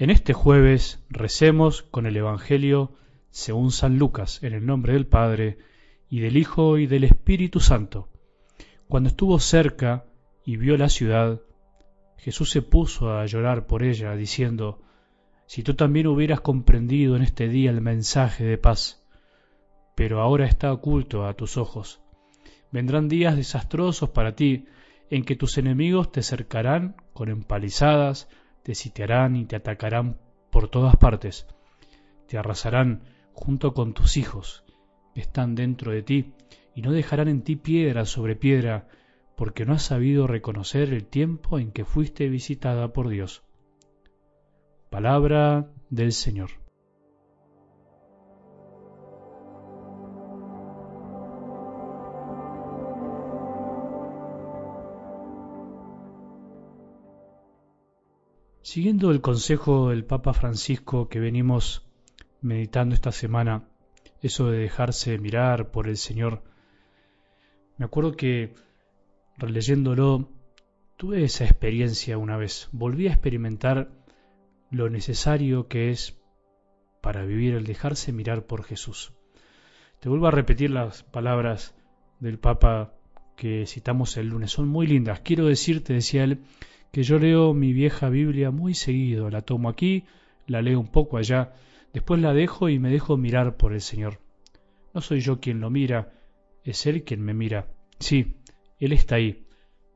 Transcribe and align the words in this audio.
En 0.00 0.10
este 0.10 0.32
jueves 0.32 1.04
recemos 1.10 1.82
con 1.82 2.06
el 2.06 2.16
Evangelio 2.16 2.92
según 3.30 3.72
San 3.72 3.98
Lucas, 3.98 4.40
en 4.44 4.52
el 4.52 4.64
nombre 4.64 4.92
del 4.92 5.08
Padre, 5.08 5.58
y 6.08 6.20
del 6.20 6.36
Hijo, 6.36 6.78
y 6.78 6.86
del 6.86 7.02
Espíritu 7.02 7.58
Santo. 7.58 8.08
Cuando 8.86 9.08
estuvo 9.08 9.40
cerca 9.40 10.04
y 10.44 10.56
vio 10.56 10.76
la 10.76 10.88
ciudad, 10.88 11.40
Jesús 12.16 12.50
se 12.50 12.62
puso 12.62 13.10
a 13.10 13.26
llorar 13.26 13.66
por 13.66 13.82
ella, 13.82 14.14
diciendo, 14.14 14.80
Si 15.46 15.64
tú 15.64 15.74
también 15.74 16.06
hubieras 16.06 16.42
comprendido 16.42 17.16
en 17.16 17.22
este 17.22 17.48
día 17.48 17.72
el 17.72 17.80
mensaje 17.80 18.44
de 18.44 18.56
paz, 18.56 19.04
pero 19.96 20.20
ahora 20.20 20.46
está 20.46 20.72
oculto 20.72 21.26
a 21.26 21.34
tus 21.34 21.56
ojos. 21.56 22.00
Vendrán 22.70 23.08
días 23.08 23.34
desastrosos 23.34 24.10
para 24.10 24.36
ti, 24.36 24.66
en 25.10 25.24
que 25.24 25.34
tus 25.34 25.58
enemigos 25.58 26.12
te 26.12 26.22
cercarán 26.22 26.94
con 27.12 27.30
empalizadas, 27.30 28.28
te 28.68 28.74
sitiarán 28.74 29.34
y 29.34 29.46
te 29.46 29.56
atacarán 29.56 30.18
por 30.50 30.68
todas 30.68 30.94
partes. 30.96 31.46
Te 32.26 32.36
arrasarán 32.36 33.00
junto 33.32 33.72
con 33.72 33.94
tus 33.94 34.18
hijos, 34.18 34.62
están 35.14 35.54
dentro 35.54 35.90
de 35.90 36.02
ti, 36.02 36.34
y 36.74 36.82
no 36.82 36.92
dejarán 36.92 37.28
en 37.28 37.40
ti 37.40 37.56
piedra 37.56 38.04
sobre 38.04 38.36
piedra, 38.36 38.86
porque 39.38 39.64
no 39.64 39.72
has 39.72 39.84
sabido 39.84 40.26
reconocer 40.26 40.92
el 40.92 41.06
tiempo 41.06 41.58
en 41.58 41.72
que 41.72 41.86
fuiste 41.86 42.28
visitada 42.28 42.92
por 42.92 43.08
Dios. 43.08 43.42
Palabra 44.90 45.72
del 45.88 46.12
Señor. 46.12 46.50
Siguiendo 58.70 59.12
el 59.12 59.22
consejo 59.22 59.88
del 59.88 60.04
Papa 60.04 60.34
Francisco 60.34 61.08
que 61.08 61.20
venimos 61.20 61.86
meditando 62.42 62.94
esta 62.94 63.12
semana, 63.12 63.66
eso 64.20 64.50
de 64.50 64.58
dejarse 64.58 65.16
mirar 65.16 65.70
por 65.70 65.88
el 65.88 65.96
Señor, 65.96 66.42
me 67.78 67.86
acuerdo 67.86 68.12
que 68.12 68.52
releyéndolo 69.38 70.28
tuve 70.98 71.24
esa 71.24 71.44
experiencia 71.44 72.18
una 72.18 72.36
vez, 72.36 72.68
volví 72.70 73.08
a 73.08 73.12
experimentar 73.12 73.90
lo 74.70 74.90
necesario 74.90 75.66
que 75.66 75.90
es 75.90 76.18
para 77.00 77.24
vivir 77.24 77.54
el 77.54 77.64
dejarse 77.64 78.12
mirar 78.12 78.44
por 78.44 78.64
Jesús. 78.64 79.14
Te 79.98 80.10
vuelvo 80.10 80.26
a 80.26 80.32
repetir 80.32 80.68
las 80.72 81.04
palabras 81.04 81.74
del 82.20 82.38
Papa 82.38 82.92
que 83.34 83.64
citamos 83.66 84.18
el 84.18 84.28
lunes, 84.28 84.50
son 84.50 84.68
muy 84.68 84.86
lindas. 84.86 85.20
Quiero 85.20 85.46
decirte, 85.46 85.94
decía 85.94 86.24
él, 86.24 86.42
que 86.92 87.02
yo 87.02 87.18
leo 87.18 87.54
mi 87.54 87.72
vieja 87.72 88.08
Biblia 88.08 88.50
muy 88.50 88.74
seguido, 88.74 89.30
la 89.30 89.42
tomo 89.42 89.68
aquí, 89.68 90.04
la 90.46 90.62
leo 90.62 90.80
un 90.80 90.88
poco 90.88 91.16
allá, 91.16 91.52
después 91.92 92.20
la 92.20 92.32
dejo 92.32 92.68
y 92.68 92.78
me 92.78 92.90
dejo 92.90 93.16
mirar 93.16 93.56
por 93.56 93.72
el 93.72 93.80
Señor. 93.80 94.20
No 94.94 95.00
soy 95.00 95.20
yo 95.20 95.40
quien 95.40 95.60
lo 95.60 95.70
mira, 95.70 96.14
es 96.64 96.86
Él 96.86 97.04
quien 97.04 97.22
me 97.22 97.34
mira. 97.34 97.68
Sí, 97.98 98.36
Él 98.78 98.92
está 98.92 99.16
ahí. 99.16 99.46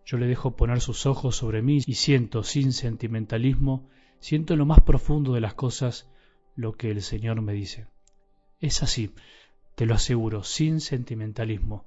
Yo 0.05 0.19
le 0.19 0.27
dejo 0.27 0.57
poner 0.57 0.81
sus 0.81 1.07
ojos 1.07 1.37
sobre 1.37 1.63
mí 1.63 1.81
y 1.87 1.95
siento, 1.95 2.43
sin 2.43 2.73
sentimentalismo, 2.73 3.89
siento 4.19 4.55
en 4.55 4.59
lo 4.59 4.67
más 4.67 4.81
profundo 4.81 5.33
de 5.33 5.41
las 5.41 5.55
cosas 5.55 6.11
lo 6.55 6.73
que 6.73 6.91
el 6.91 7.03
Señor 7.03 7.41
me 7.41 7.53
dice. 7.53 7.87
Es 8.61 8.83
así, 8.83 9.15
te 9.75 9.87
lo 9.87 9.95
aseguro, 9.95 10.43
sin 10.43 10.81
sentimentalismo. 10.81 11.87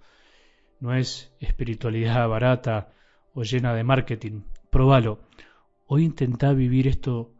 No 0.80 0.94
es 0.96 1.34
espiritualidad 1.40 2.28
barata 2.28 2.94
o 3.34 3.44
llena 3.44 3.74
de 3.74 3.84
marketing, 3.84 4.42
probalo. 4.76 5.20
Hoy 5.88 6.04
intentá 6.04 6.52
vivir 6.52 6.86
esto 6.90 7.32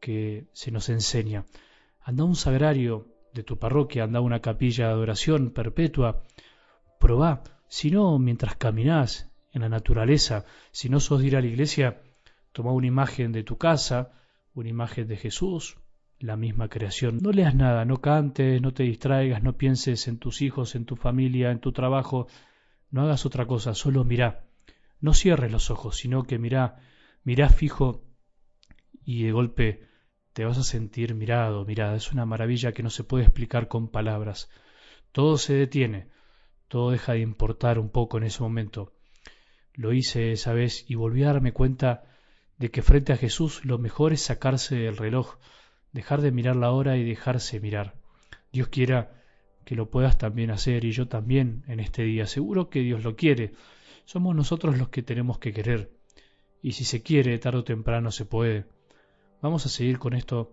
que 0.00 0.48
se 0.52 0.72
nos 0.72 0.88
enseña. 0.88 1.44
Anda 2.02 2.24
a 2.24 2.26
un 2.26 2.34
sagrario 2.34 3.06
de 3.32 3.44
tu 3.44 3.60
parroquia, 3.60 4.02
anda 4.02 4.18
a 4.18 4.22
una 4.22 4.40
capilla 4.40 4.88
de 4.88 4.94
adoración 4.94 5.50
perpetua. 5.50 6.24
Probá, 6.98 7.44
si 7.68 7.92
no, 7.92 8.18
mientras 8.18 8.56
caminás 8.56 9.30
en 9.52 9.62
la 9.62 9.68
naturaleza, 9.68 10.46
si 10.72 10.88
no 10.88 10.98
sos 10.98 11.20
de 11.20 11.28
ir 11.28 11.36
a 11.36 11.40
la 11.40 11.46
iglesia, 11.46 12.02
toma 12.50 12.72
una 12.72 12.88
imagen 12.88 13.30
de 13.30 13.44
tu 13.44 13.56
casa, 13.56 14.10
una 14.52 14.70
imagen 14.70 15.06
de 15.06 15.16
Jesús, 15.16 15.76
la 16.18 16.36
misma 16.36 16.68
creación. 16.68 17.18
No 17.22 17.30
leas 17.30 17.54
nada, 17.54 17.84
no 17.84 17.98
cantes, 17.98 18.60
no 18.60 18.72
te 18.72 18.82
distraigas, 18.82 19.44
no 19.44 19.52
pienses 19.56 20.08
en 20.08 20.18
tus 20.18 20.42
hijos, 20.42 20.74
en 20.74 20.86
tu 20.86 20.96
familia, 20.96 21.52
en 21.52 21.60
tu 21.60 21.70
trabajo, 21.70 22.26
no 22.90 23.02
hagas 23.02 23.26
otra 23.26 23.46
cosa, 23.46 23.74
solo 23.76 24.02
mirá. 24.02 24.49
No 25.00 25.14
cierres 25.14 25.50
los 25.50 25.70
ojos, 25.70 25.96
sino 25.96 26.24
que 26.24 26.38
mirá, 26.38 26.76
mirá 27.24 27.48
fijo 27.48 28.04
y 29.04 29.24
de 29.24 29.32
golpe 29.32 29.88
te 30.32 30.44
vas 30.44 30.58
a 30.58 30.62
sentir 30.62 31.14
mirado, 31.14 31.64
mirada. 31.64 31.96
Es 31.96 32.12
una 32.12 32.26
maravilla 32.26 32.72
que 32.72 32.82
no 32.82 32.90
se 32.90 33.04
puede 33.04 33.24
explicar 33.24 33.68
con 33.68 33.88
palabras. 33.88 34.50
Todo 35.12 35.38
se 35.38 35.54
detiene, 35.54 36.08
todo 36.68 36.90
deja 36.90 37.14
de 37.14 37.20
importar 37.20 37.78
un 37.78 37.90
poco 37.90 38.18
en 38.18 38.24
ese 38.24 38.42
momento. 38.42 38.92
Lo 39.74 39.92
hice 39.92 40.32
esa 40.32 40.52
vez 40.52 40.84
y 40.88 40.94
volví 40.94 41.22
a 41.24 41.32
darme 41.32 41.52
cuenta 41.52 42.04
de 42.58 42.70
que 42.70 42.82
frente 42.82 43.12
a 43.12 43.16
Jesús 43.16 43.64
lo 43.64 43.78
mejor 43.78 44.12
es 44.12 44.20
sacarse 44.20 44.86
el 44.86 44.96
reloj, 44.96 45.36
dejar 45.92 46.20
de 46.20 46.30
mirar 46.30 46.56
la 46.56 46.70
hora 46.72 46.96
y 46.96 47.04
dejarse 47.04 47.58
mirar. 47.58 47.94
Dios 48.52 48.68
quiera 48.68 49.22
que 49.64 49.74
lo 49.74 49.90
puedas 49.90 50.18
también 50.18 50.50
hacer 50.50 50.84
y 50.84 50.92
yo 50.92 51.08
también 51.08 51.64
en 51.66 51.80
este 51.80 52.02
día. 52.02 52.26
Seguro 52.26 52.68
que 52.68 52.80
Dios 52.80 53.02
lo 53.02 53.16
quiere 53.16 53.52
somos 54.04 54.34
nosotros 54.34 54.78
los 54.78 54.88
que 54.88 55.02
tenemos 55.02 55.38
que 55.38 55.52
querer. 55.52 55.90
Y 56.62 56.72
si 56.72 56.84
se 56.84 57.02
quiere, 57.02 57.38
tarde 57.38 57.58
o 57.58 57.64
temprano 57.64 58.10
se 58.10 58.24
puede. 58.24 58.66
Vamos 59.40 59.64
a 59.66 59.68
seguir 59.68 59.98
con 59.98 60.14
esto 60.14 60.52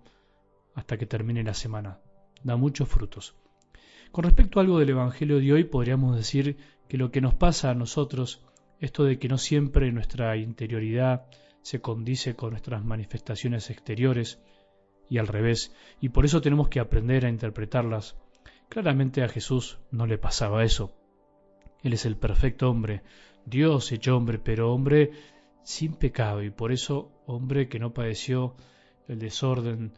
hasta 0.75 0.97
que 0.97 1.05
termine 1.05 1.43
la 1.43 1.53
semana. 1.53 1.99
Da 2.43 2.55
muchos 2.55 2.87
frutos. 2.87 3.35
Con 4.11 4.23
respecto 4.23 4.59
a 4.59 4.63
algo 4.63 4.79
del 4.79 4.89
Evangelio 4.89 5.39
de 5.39 5.53
hoy, 5.53 5.63
podríamos 5.63 6.15
decir 6.15 6.57
que 6.87 6.97
lo 6.97 7.11
que 7.11 7.21
nos 7.21 7.33
pasa 7.33 7.71
a 7.71 7.75
nosotros, 7.75 8.41
esto 8.79 9.03
de 9.03 9.19
que 9.19 9.27
no 9.27 9.37
siempre 9.37 9.91
nuestra 9.91 10.37
interioridad 10.37 11.25
se 11.61 11.81
condice 11.81 12.35
con 12.35 12.51
nuestras 12.51 12.85
manifestaciones 12.85 13.69
exteriores, 13.69 14.39
y 15.09 15.17
al 15.17 15.27
revés, 15.27 15.73
y 16.01 16.09
por 16.09 16.25
eso 16.25 16.41
tenemos 16.41 16.69
que 16.69 16.79
aprender 16.79 17.25
a 17.25 17.29
interpretarlas. 17.29 18.17
Claramente 18.69 19.23
a 19.23 19.29
Jesús 19.29 19.79
no 19.91 20.05
le 20.05 20.17
pasaba 20.17 20.63
eso. 20.63 20.93
Él 21.83 21.93
es 21.93 22.05
el 22.05 22.17
perfecto 22.17 22.69
hombre, 22.69 23.01
Dios 23.49 23.93
hecho 23.93 24.17
hombre, 24.17 24.39
pero 24.39 24.73
hombre 24.73 25.11
sin 25.63 25.93
pecado 25.93 26.43
y 26.43 26.49
por 26.49 26.73
eso 26.73 27.11
hombre 27.25 27.69
que 27.69 27.79
no 27.79 27.93
padeció 27.93 28.57
el 29.07 29.19
desorden 29.19 29.93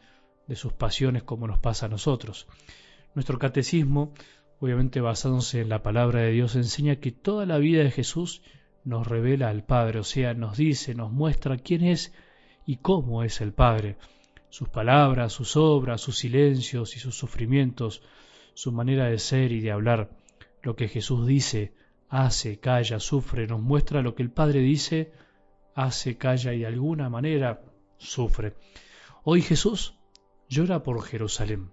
de 0.46 0.54
sus 0.54 0.72
pasiones 0.72 1.24
como 1.24 1.48
nos 1.48 1.58
pasa 1.58 1.86
a 1.86 1.88
nosotros. 1.88 2.46
Nuestro 3.12 3.40
catecismo, 3.40 4.12
obviamente 4.60 5.00
basándose 5.00 5.62
en 5.62 5.68
la 5.68 5.82
palabra 5.82 6.20
de 6.20 6.30
Dios, 6.30 6.54
enseña 6.54 7.00
que 7.00 7.10
toda 7.10 7.44
la 7.44 7.58
vida 7.58 7.82
de 7.82 7.90
Jesús 7.90 8.40
nos 8.84 9.08
revela 9.08 9.48
al 9.48 9.64
Padre, 9.64 9.98
o 9.98 10.04
sea, 10.04 10.32
nos 10.32 10.56
dice, 10.56 10.94
nos 10.94 11.10
muestra 11.10 11.56
quién 11.56 11.82
es 11.82 12.14
y 12.66 12.76
cómo 12.76 13.24
es 13.24 13.40
el 13.40 13.52
Padre, 13.52 13.96
sus 14.48 14.68
palabras, 14.68 15.32
sus 15.32 15.56
obras, 15.56 16.00
sus 16.00 16.18
silencios 16.18 16.94
y 16.94 17.00
sus 17.00 17.16
sufrimientos, 17.16 18.00
su 18.54 18.70
manera 18.70 19.06
de 19.06 19.18
ser 19.18 19.50
y 19.50 19.60
de 19.60 19.72
hablar, 19.72 20.10
lo 20.62 20.76
que 20.76 20.86
Jesús 20.86 21.26
dice, 21.26 21.74
hace, 22.10 22.58
calla, 22.58 22.98
sufre, 22.98 23.46
nos 23.46 23.60
muestra 23.60 24.02
lo 24.02 24.14
que 24.14 24.22
el 24.22 24.30
Padre 24.30 24.60
dice, 24.60 25.12
hace, 25.74 26.18
calla 26.18 26.52
y 26.52 26.58
de 26.58 26.66
alguna 26.66 27.08
manera 27.08 27.62
sufre. 27.98 28.54
Hoy 29.22 29.42
Jesús 29.42 29.94
llora 30.48 30.82
por 30.82 31.02
Jerusalén. 31.02 31.70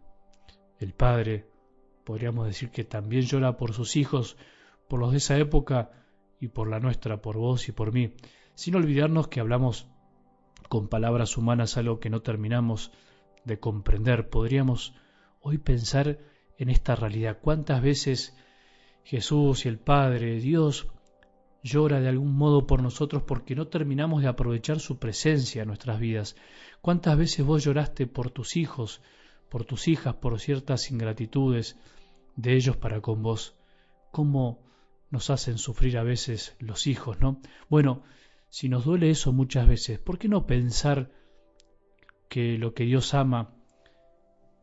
El 0.79 0.93
Padre, 0.93 1.49
podríamos 2.05 2.45
decir 2.45 2.69
que 2.69 2.83
también 2.83 3.23
llora 3.23 3.57
por 3.57 3.73
sus 3.73 3.95
hijos, 3.95 4.37
por 4.87 4.99
los 4.99 5.11
de 5.11 5.17
esa 5.17 5.37
época 5.37 5.91
y 6.39 6.49
por 6.49 6.69
la 6.69 6.79
nuestra, 6.79 7.19
por 7.19 7.37
vos 7.37 7.67
y 7.67 7.71
por 7.71 7.91
mí, 7.91 8.13
sin 8.53 8.75
olvidarnos 8.75 9.29
que 9.29 9.39
hablamos 9.39 9.87
con 10.69 10.87
palabras 10.87 11.35
humanas 11.35 11.77
algo 11.77 11.99
que 11.99 12.11
no 12.11 12.21
terminamos 12.21 12.91
de 13.43 13.59
comprender. 13.59 14.29
Podríamos 14.29 14.93
hoy 15.41 15.57
pensar 15.57 16.19
en 16.59 16.69
esta 16.69 16.95
realidad. 16.95 17.39
¿Cuántas 17.41 17.81
veces 17.81 18.35
Jesús 19.07 19.65
y 19.65 19.69
el 19.69 19.79
Padre, 19.79 20.41
Dios, 20.41 20.89
llora 21.63 22.01
de 22.01 22.09
algún 22.09 22.35
modo 22.35 22.67
por 22.67 22.83
nosotros 22.83 23.23
porque 23.23 23.55
no 23.55 23.69
terminamos 23.69 24.21
de 24.21 24.27
aprovechar 24.27 24.81
su 24.81 24.99
presencia 24.99 25.61
en 25.61 25.69
nuestras 25.69 25.97
vidas. 25.97 26.35
¿Cuántas 26.81 27.17
veces 27.17 27.45
vos 27.45 27.63
lloraste 27.63 28.05
por 28.05 28.31
tus 28.31 28.57
hijos, 28.57 29.01
por 29.49 29.63
tus 29.63 29.87
hijas, 29.87 30.15
por 30.15 30.37
ciertas 30.41 30.91
ingratitudes 30.91 31.79
de 32.35 32.57
ellos 32.57 32.75
para 32.75 32.99
con 32.99 33.23
vos? 33.23 33.55
¿Cómo 34.11 34.59
nos 35.09 35.29
hacen 35.29 35.57
sufrir 35.57 35.97
a 35.97 36.03
veces 36.03 36.57
los 36.59 36.85
hijos, 36.85 37.21
no? 37.21 37.39
Bueno, 37.69 38.03
si 38.49 38.67
nos 38.67 38.83
duele 38.83 39.09
eso 39.09 39.31
muchas 39.31 39.69
veces, 39.69 39.99
¿por 39.99 40.19
qué 40.19 40.27
no 40.27 40.45
pensar 40.45 41.13
que 42.27 42.57
lo 42.57 42.73
que 42.73 42.83
Dios 42.83 43.13
ama 43.13 43.55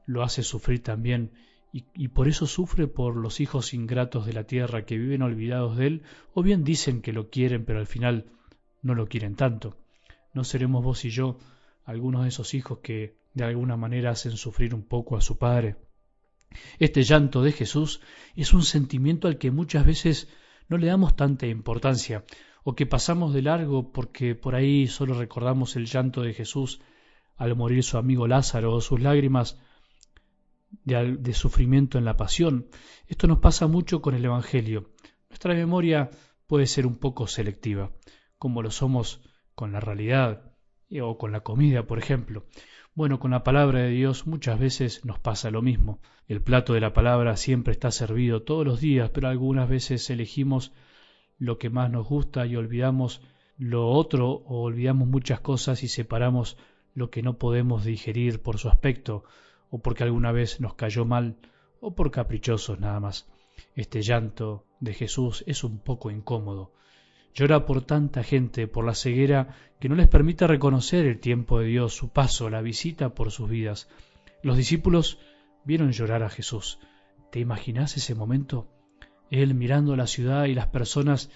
lo 0.04 0.22
hace 0.22 0.42
sufrir 0.42 0.82
también 0.82 1.32
y, 1.76 2.08
por 2.08 2.28
eso 2.28 2.46
sufre 2.46 2.86
por 2.86 3.16
los 3.16 3.40
hijos 3.40 3.74
ingratos 3.74 4.26
de 4.26 4.32
la 4.32 4.44
tierra 4.44 4.84
que 4.84 4.96
viven 4.96 5.22
olvidados 5.22 5.76
de 5.76 5.88
él, 5.88 6.02
o 6.32 6.44
bien 6.44 6.62
dicen 6.62 7.02
que 7.02 7.12
lo 7.12 7.30
quieren 7.30 7.64
pero 7.64 7.80
al 7.80 7.88
final 7.88 8.26
no 8.80 8.94
lo 8.94 9.08
quieren 9.08 9.34
tanto. 9.34 9.76
¿No 10.32 10.44
seremos 10.44 10.84
vos 10.84 11.04
y 11.04 11.10
yo 11.10 11.36
algunos 11.84 12.22
de 12.22 12.28
esos 12.28 12.54
hijos 12.54 12.78
que 12.78 13.16
de 13.34 13.44
alguna 13.44 13.76
manera 13.76 14.10
hacen 14.10 14.36
sufrir 14.36 14.72
un 14.72 14.84
poco 14.84 15.16
a 15.16 15.20
su 15.20 15.36
Padre. 15.36 15.74
Este 16.78 17.02
llanto 17.02 17.42
de 17.42 17.50
Jesús 17.50 18.00
es 18.36 18.54
un 18.54 18.62
sentimiento 18.62 19.26
al 19.26 19.38
que 19.38 19.50
muchas 19.50 19.84
veces 19.84 20.28
no 20.68 20.78
le 20.78 20.86
damos 20.86 21.16
tanta 21.16 21.46
importancia, 21.48 22.24
o 22.62 22.76
que 22.76 22.86
pasamos 22.86 23.34
de 23.34 23.42
largo 23.42 23.90
porque 23.92 24.36
por 24.36 24.54
ahí 24.54 24.86
solo 24.86 25.14
recordamos 25.14 25.74
el 25.74 25.86
llanto 25.86 26.22
de 26.22 26.32
Jesús 26.32 26.80
al 27.36 27.56
morir 27.56 27.82
su 27.82 27.98
amigo 27.98 28.28
Lázaro 28.28 28.72
o 28.72 28.80
sus 28.80 29.00
lágrimas 29.00 29.58
de, 30.84 31.34
sufrimiento 31.34 31.98
en 31.98 32.04
la 32.04 32.16
pasión. 32.16 32.66
Esto 33.06 33.26
nos 33.26 33.38
pasa 33.38 33.66
mucho 33.66 34.02
con 34.02 34.14
el 34.14 34.24
Evangelio. 34.24 34.90
Nuestra 35.28 35.54
memoria 35.54 36.10
puede 36.46 36.66
ser 36.66 36.86
un 36.86 36.96
poco 36.96 37.26
selectiva, 37.26 37.92
como 38.38 38.62
lo 38.62 38.70
somos 38.70 39.20
con 39.54 39.72
la 39.72 39.80
realidad 39.80 40.52
o 41.02 41.18
con 41.18 41.32
la 41.32 41.40
comida, 41.40 41.86
por 41.86 41.98
ejemplo. 41.98 42.46
Bueno, 42.94 43.18
con 43.18 43.32
la 43.32 43.42
palabra 43.42 43.80
de 43.80 43.90
Dios 43.90 44.26
muchas 44.26 44.58
veces 44.58 45.04
nos 45.04 45.18
pasa 45.18 45.50
lo 45.50 45.62
mismo. 45.62 46.00
El 46.28 46.42
plato 46.42 46.74
de 46.74 46.80
la 46.80 46.92
palabra 46.92 47.36
siempre 47.36 47.72
está 47.72 47.90
servido 47.90 48.42
todos 48.42 48.64
los 48.64 48.80
días, 48.80 49.10
pero 49.10 49.28
algunas 49.28 49.68
veces 49.68 50.08
elegimos 50.10 50.72
lo 51.38 51.58
que 51.58 51.70
más 51.70 51.90
nos 51.90 52.06
gusta 52.06 52.46
y 52.46 52.54
olvidamos 52.54 53.20
lo 53.56 53.88
otro 53.88 54.30
o 54.30 54.62
olvidamos 54.62 55.08
muchas 55.08 55.40
cosas 55.40 55.82
y 55.82 55.88
separamos 55.88 56.56
lo 56.94 57.10
que 57.10 57.22
no 57.22 57.38
podemos 57.38 57.84
digerir 57.84 58.40
por 58.40 58.58
su 58.58 58.68
aspecto 58.68 59.24
o 59.74 59.78
porque 59.80 60.04
alguna 60.04 60.30
vez 60.30 60.60
nos 60.60 60.74
cayó 60.74 61.04
mal 61.04 61.36
o 61.80 61.96
por 61.96 62.12
caprichosos 62.12 62.78
nada 62.78 63.00
más. 63.00 63.26
Este 63.74 64.02
llanto 64.02 64.64
de 64.78 64.94
Jesús 64.94 65.42
es 65.48 65.64
un 65.64 65.80
poco 65.80 66.12
incómodo. 66.12 66.72
Llora 67.34 67.66
por 67.66 67.82
tanta 67.82 68.22
gente, 68.22 68.68
por 68.68 68.84
la 68.84 68.94
ceguera 68.94 69.56
que 69.80 69.88
no 69.88 69.96
les 69.96 70.06
permite 70.06 70.46
reconocer 70.46 71.06
el 71.06 71.18
tiempo 71.18 71.58
de 71.58 71.66
Dios, 71.66 71.92
su 71.92 72.10
paso, 72.10 72.50
la 72.50 72.62
visita 72.62 73.16
por 73.16 73.32
sus 73.32 73.50
vidas. 73.50 73.88
Los 74.44 74.56
discípulos 74.56 75.18
vieron 75.64 75.90
llorar 75.90 76.22
a 76.22 76.30
Jesús. 76.30 76.78
¿Te 77.32 77.40
imaginas 77.40 77.96
ese 77.96 78.14
momento? 78.14 78.68
Él 79.28 79.54
mirando 79.54 79.96
la 79.96 80.06
ciudad 80.06 80.44
y 80.44 80.54
las 80.54 80.68
personas 80.68 81.32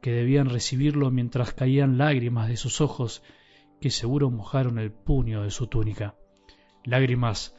que 0.00 0.12
debían 0.12 0.48
recibirlo 0.48 1.10
mientras 1.10 1.52
caían 1.52 1.98
lágrimas 1.98 2.48
de 2.48 2.56
sus 2.56 2.80
ojos, 2.80 3.22
que 3.82 3.90
seguro 3.90 4.30
mojaron 4.30 4.78
el 4.78 4.92
puño 4.92 5.42
de 5.42 5.50
su 5.50 5.66
túnica. 5.66 6.14
Lágrimas 6.84 7.54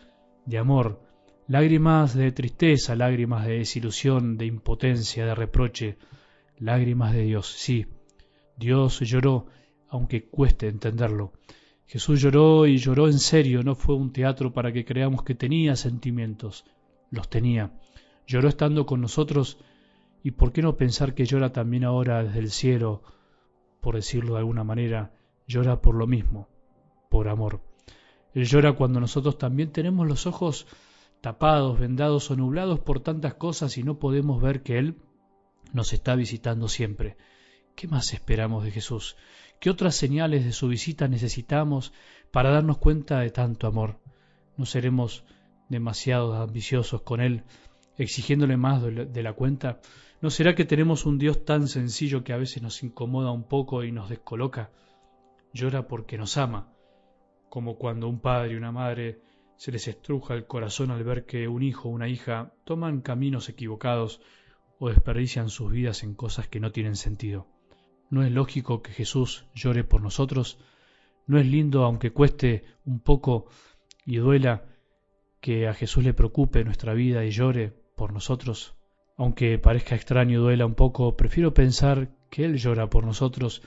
de 0.45 0.57
amor, 0.57 1.01
lágrimas 1.47 2.13
de 2.15 2.31
tristeza, 2.31 2.95
lágrimas 2.95 3.45
de 3.45 3.59
desilusión, 3.59 4.37
de 4.37 4.45
impotencia, 4.45 5.25
de 5.25 5.35
reproche, 5.35 5.97
lágrimas 6.57 7.13
de 7.13 7.23
Dios. 7.23 7.47
Sí, 7.47 7.87
Dios 8.57 8.99
lloró, 8.99 9.47
aunque 9.87 10.27
cueste 10.27 10.67
entenderlo. 10.67 11.33
Jesús 11.85 12.21
lloró 12.21 12.65
y 12.65 12.77
lloró 12.77 13.07
en 13.07 13.19
serio, 13.19 13.61
no 13.63 13.75
fue 13.75 13.95
un 13.95 14.11
teatro 14.11 14.53
para 14.53 14.71
que 14.71 14.85
creamos 14.85 15.23
que 15.23 15.35
tenía 15.35 15.75
sentimientos, 15.75 16.65
los 17.11 17.29
tenía. 17.29 17.71
Lloró 18.25 18.47
estando 18.47 18.85
con 18.85 19.01
nosotros 19.01 19.59
y 20.23 20.31
por 20.31 20.53
qué 20.53 20.61
no 20.61 20.77
pensar 20.77 21.13
que 21.13 21.25
llora 21.25 21.51
también 21.51 21.83
ahora 21.83 22.23
desde 22.23 22.39
el 22.39 22.51
cielo, 22.51 23.03
por 23.81 23.95
decirlo 23.95 24.33
de 24.33 24.39
alguna 24.39 24.63
manera, 24.63 25.13
llora 25.45 25.81
por 25.81 25.95
lo 25.95 26.07
mismo, 26.07 26.47
por 27.09 27.27
amor. 27.27 27.61
Él 28.33 28.45
llora 28.45 28.73
cuando 28.73 28.99
nosotros 28.99 29.37
también 29.37 29.71
tenemos 29.71 30.07
los 30.07 30.25
ojos 30.25 30.67
tapados, 31.21 31.79
vendados 31.79 32.29
o 32.31 32.35
nublados 32.35 32.79
por 32.79 32.99
tantas 32.99 33.35
cosas 33.35 33.77
y 33.77 33.83
no 33.83 33.99
podemos 33.99 34.41
ver 34.41 34.63
que 34.63 34.77
Él 34.77 34.97
nos 35.71 35.93
está 35.93 36.15
visitando 36.15 36.67
siempre. 36.67 37.15
¿Qué 37.75 37.87
más 37.87 38.13
esperamos 38.13 38.63
de 38.63 38.71
Jesús? 38.71 39.15
¿Qué 39.59 39.69
otras 39.69 39.95
señales 39.95 40.45
de 40.45 40.51
su 40.51 40.67
visita 40.67 41.07
necesitamos 41.07 41.93
para 42.31 42.51
darnos 42.51 42.77
cuenta 42.77 43.19
de 43.19 43.29
tanto 43.29 43.67
amor? 43.67 43.99
¿No 44.57 44.65
seremos 44.65 45.23
demasiado 45.69 46.35
ambiciosos 46.35 47.01
con 47.01 47.21
Él, 47.21 47.43
exigiéndole 47.97 48.57
más 48.57 48.83
de 48.83 49.23
la 49.23 49.33
cuenta? 49.33 49.79
¿No 50.21 50.29
será 50.29 50.55
que 50.55 50.65
tenemos 50.65 51.05
un 51.05 51.17
Dios 51.17 51.45
tan 51.45 51.67
sencillo 51.67 52.23
que 52.23 52.33
a 52.33 52.37
veces 52.37 52.61
nos 52.61 52.83
incomoda 52.83 53.31
un 53.31 53.43
poco 53.43 53.83
y 53.83 53.91
nos 53.91 54.09
descoloca? 54.09 54.71
Llora 55.53 55.87
porque 55.87 56.17
nos 56.17 56.37
ama, 56.37 56.72
como 57.53 57.77
cuando 57.77 58.09
un 58.09 58.19
padre 58.19 58.53
y 58.53 58.55
una 58.55 58.71
madre 58.71 59.21
se 59.57 59.71
les 59.71 59.87
estruja 59.87 60.33
el 60.33 60.47
corazón 60.47 60.89
al 60.89 61.03
ver 61.03 61.27
que 61.27 61.47
un 61.47 61.61
hijo 61.61 61.87
o 61.87 61.91
una 61.91 62.07
hija 62.07 62.51
toman 62.63 63.01
caminos 63.01 63.47
equivocados 63.47 64.21
o 64.79 64.89
desperdician 64.89 65.51
sus 65.51 65.71
vidas 65.71 66.01
en 66.01 66.15
cosas 66.15 66.47
que 66.47 66.59
no 66.59 66.71
tienen 66.71 66.95
sentido. 66.95 67.45
¿No 68.09 68.23
es 68.23 68.31
lógico 68.31 68.81
que 68.81 68.91
Jesús 68.91 69.45
llore 69.53 69.83
por 69.83 70.01
nosotros? 70.01 70.57
¿No 71.27 71.37
es 71.37 71.45
lindo, 71.45 71.85
aunque 71.85 72.11
cueste 72.11 72.63
un 72.85 72.99
poco 73.01 73.45
y 74.03 74.15
duela, 74.15 74.65
que 75.39 75.67
a 75.67 75.75
Jesús 75.75 76.03
le 76.03 76.15
preocupe 76.15 76.63
nuestra 76.63 76.95
vida 76.95 77.23
y 77.23 77.29
llore 77.29 77.71
por 77.95 78.13
nosotros? 78.13 78.75
Aunque 79.15 79.59
parezca 79.59 79.93
extraño 79.93 80.39
y 80.39 80.41
duela 80.41 80.65
un 80.65 80.73
poco, 80.73 81.15
prefiero 81.15 81.53
pensar 81.53 82.09
que 82.31 82.45
Él 82.45 82.57
llora 82.57 82.89
por 82.89 83.05
nosotros 83.05 83.61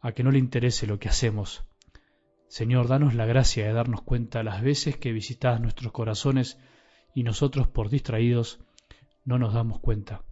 a 0.00 0.12
que 0.12 0.22
no 0.22 0.30
le 0.30 0.38
interese 0.38 0.86
lo 0.86 1.00
que 1.00 1.08
hacemos. 1.08 1.64
Señor, 2.48 2.88
danos 2.88 3.14
la 3.14 3.26
gracia 3.26 3.66
de 3.66 3.72
darnos 3.72 4.02
cuenta 4.02 4.42
las 4.42 4.62
veces 4.62 4.96
que 4.96 5.12
visitas 5.12 5.60
nuestros 5.60 5.92
corazones 5.92 6.58
y 7.14 7.22
nosotros 7.22 7.68
por 7.68 7.88
distraídos 7.88 8.60
no 9.24 9.38
nos 9.38 9.54
damos 9.54 9.80
cuenta 9.80 10.22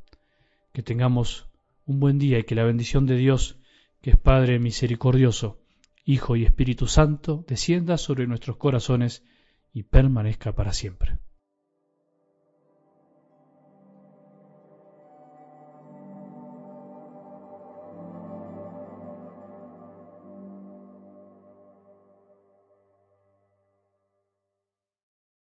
que 0.73 0.83
tengamos 0.83 1.49
un 1.87 2.01
buen 2.01 2.19
día 2.19 2.39
y 2.39 2.45
que 2.45 2.55
la 2.55 2.65
bendición 2.65 3.07
de 3.07 3.17
Dios, 3.17 3.59
que 4.01 4.11
es 4.11 4.17
Padre 4.17 4.59
misericordioso, 4.59 5.61
Hijo 6.05 6.37
y 6.37 6.45
Espíritu 6.45 6.87
Santo, 6.87 7.45
descienda 7.47 7.99
sobre 7.99 8.27
nuestros 8.27 8.57
corazones 8.57 9.25
y 9.73 9.85
permanezca 9.85 10.53
para 10.53 10.73
siempre. 10.73 11.19